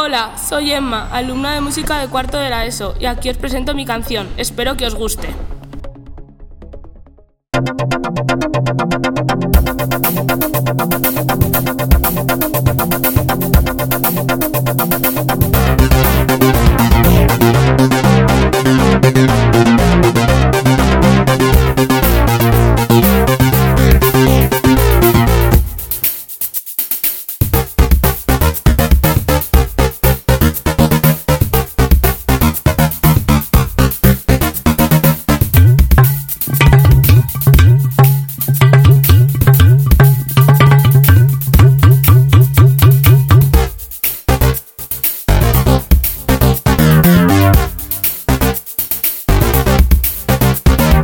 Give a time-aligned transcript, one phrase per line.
[0.00, 3.74] Hola, soy Emma, alumna de música de cuarto de la ESO, y aquí os presento
[3.74, 4.28] mi canción.
[4.36, 5.34] Espero que os guste.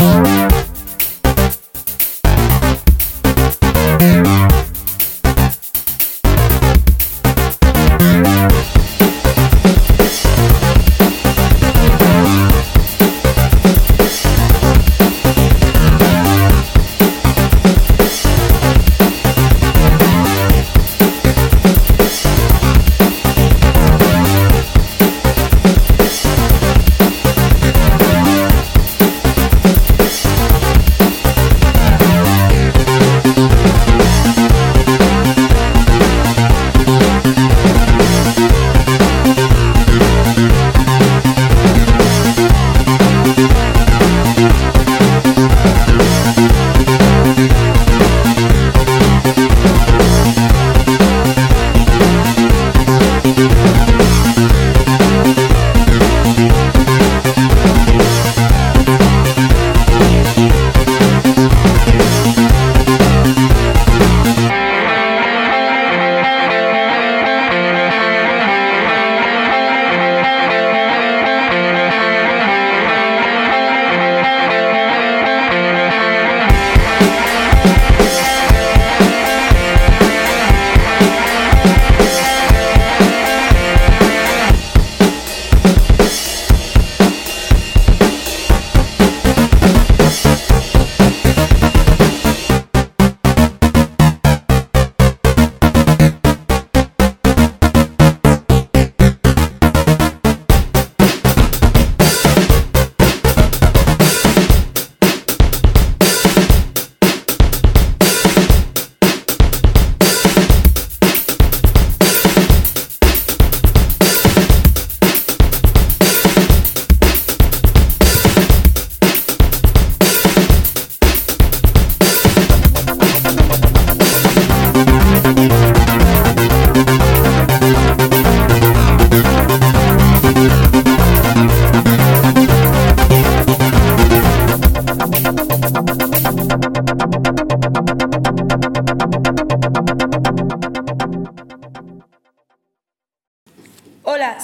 [0.05, 0.44] Hola,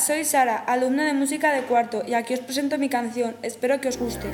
[0.01, 3.37] soy Sara, alumna de música de cuarto, y aquí os presento mi canción.
[3.43, 4.29] Espero que os guste.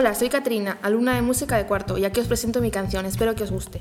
[0.00, 3.34] Hola, soy Katrina, alumna de música de cuarto, y aquí os presento mi canción, espero
[3.34, 3.80] que os guste.